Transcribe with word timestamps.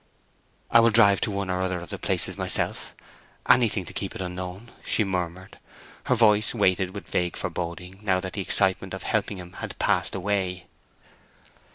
"I 0.71 0.79
will 0.79 0.89
drive 0.89 1.21
to 1.21 1.29
one 1.29 1.51
or 1.51 1.61
other 1.61 1.79
of 1.79 1.91
the 1.91 1.99
places 1.99 2.35
myself—anything 2.35 3.85
to 3.85 3.93
keep 3.93 4.15
it 4.15 4.21
unknown," 4.21 4.71
she 4.83 5.03
murmured, 5.03 5.59
her 6.05 6.15
voice 6.15 6.55
weighted 6.55 6.95
with 6.95 7.05
vague 7.07 7.35
foreboding, 7.37 7.99
now 8.01 8.19
that 8.19 8.33
the 8.33 8.41
excitement 8.41 8.95
of 8.95 9.03
helping 9.03 9.37
him 9.37 9.53
had 9.61 9.77
passed 9.77 10.15
away. 10.15 10.65